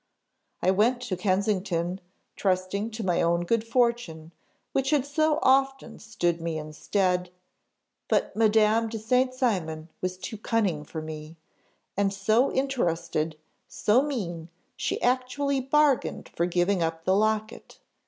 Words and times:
"I 0.63 0.71
went 0.71 0.99
to 1.01 1.15
Kensington, 1.15 2.01
trusting 2.35 2.89
to 2.89 3.03
my 3.05 3.21
own 3.21 3.41
good 3.45 3.63
fortune, 3.63 4.31
which 4.71 4.89
had 4.89 5.05
so 5.05 5.37
often 5.43 5.99
stood 5.99 6.41
me 6.41 6.57
in 6.57 6.73
stead; 6.73 7.29
but 8.07 8.35
Madame 8.35 8.89
de 8.89 8.97
St. 8.97 9.31
Cymon 9.31 9.89
was 10.01 10.17
too 10.17 10.39
cunning 10.39 10.83
for 10.83 11.03
me, 11.03 11.35
and 11.95 12.11
so 12.11 12.51
interested, 12.51 13.37
so 13.67 14.01
mean, 14.01 14.49
she 14.75 14.99
actually 15.03 15.59
bargained 15.61 16.29
for 16.29 16.47
giving 16.47 16.81
up 16.81 17.03
the 17.05 17.15
locket. 17.15 17.77